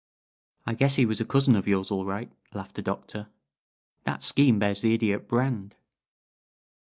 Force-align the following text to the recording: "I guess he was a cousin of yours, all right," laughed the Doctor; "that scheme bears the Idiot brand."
"I 0.65 0.73
guess 0.73 0.95
he 0.95 1.05
was 1.05 1.21
a 1.21 1.25
cousin 1.25 1.55
of 1.55 1.67
yours, 1.67 1.91
all 1.91 2.05
right," 2.05 2.31
laughed 2.55 2.73
the 2.73 2.81
Doctor; 2.81 3.27
"that 4.05 4.23
scheme 4.23 4.57
bears 4.57 4.81
the 4.81 4.95
Idiot 4.95 5.27
brand." 5.27 5.75